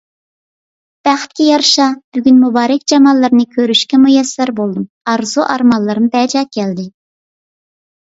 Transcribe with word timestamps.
بەختكە 1.07 1.43
يارىشا، 1.49 1.83
بۈگۈن 2.15 2.39
مۇبارەك 2.45 2.85
جاماللىرىنى 2.91 3.45
كۆرۈشكە 3.57 3.99
مۇيەسسەر 4.05 4.53
بولدۇم، 4.61 4.87
ئارزۇ- 5.13 5.45
ئارمانلىرىم 5.57 6.09
بەجا 6.17 6.45
كەلدى. 6.57 6.87